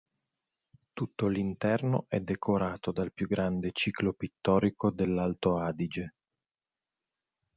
Tutto 0.93 1.27
l'interno 1.27 2.05
è 2.07 2.19
decorato 2.21 2.91
dal 2.91 3.13
più 3.13 3.27
grande 3.27 3.69
ciclo 3.71 4.13
pittorico 4.13 4.89
dell'Alto 4.89 5.59
Adige. 5.59 6.15